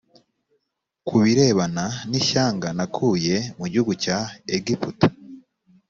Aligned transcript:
ku 1.07 1.15
birebana 1.23 1.85
n 2.09 2.11
ishyanga 2.19 2.67
nakuye 2.77 3.35
mu 3.57 3.65
gihugu 3.71 3.93
cya 4.03 4.17
egiputa 4.55 5.07